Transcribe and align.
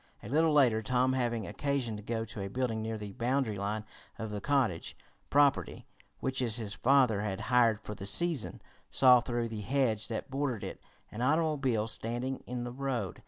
A 0.23 0.29
little 0.29 0.51
later, 0.51 0.81
Tom 0.81 1.13
having 1.13 1.45
occasion 1.45 1.95
to 1.95 2.01
go 2.01 2.25
to 2.25 2.41
a 2.41 2.47
building 2.49 2.81
near 2.81 2.97
the 2.97 3.11
boundary 3.13 3.59
line 3.59 3.85
of 4.17 4.31
the 4.31 4.41
cottage 4.41 4.97
property 5.29 5.85
which 6.21 6.39
his 6.39 6.73
father 6.73 7.21
had 7.21 7.39
hired 7.53 7.79
for 7.79 7.93
the 7.93 8.07
season, 8.07 8.63
saw, 8.89 9.21
through 9.21 9.49
the 9.49 9.61
hedge 9.61 10.07
that 10.07 10.31
bordered 10.31 10.63
it, 10.63 10.81
an 11.11 11.21
automobile 11.21 11.87
standing 11.87 12.37
in 12.47 12.63
the 12.63 12.71
road. 12.71 13.19